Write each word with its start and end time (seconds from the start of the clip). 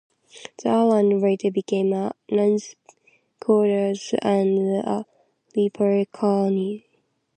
The 0.63 0.69
island 0.69 1.21
later 1.21 1.51
became 1.51 1.93
a 1.93 2.15
nuns 2.31 2.75
quarters 3.39 4.15
and 4.23 4.57
a 4.83 5.05
leper 5.55 6.05
colony. 6.11 6.87